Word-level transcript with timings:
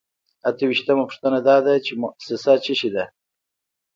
اته 0.49 0.63
ویشتمه 0.69 1.03
پوښتنه 1.09 1.39
دا 1.47 1.57
ده 1.65 1.73
چې 1.85 1.91
موسسه 2.01 2.53
څه 2.65 2.73
شی 2.79 2.89
ده. 2.95 3.05